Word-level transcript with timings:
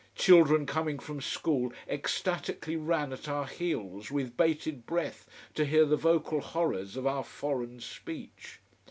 Children 0.15 0.65
coming 0.65 0.97
from 0.97 1.21
school 1.21 1.71
ecstatically 1.87 2.75
ran 2.75 3.13
at 3.13 3.29
our 3.29 3.45
heels, 3.45 4.09
with 4.09 4.35
bated 4.35 4.87
breath, 4.87 5.27
to 5.53 5.63
hear 5.63 5.85
the 5.85 5.95
vocal 5.95 6.41
horrors 6.41 6.97
of 6.97 7.05
our 7.05 7.23
foreign 7.23 7.79
speech. 7.79 8.57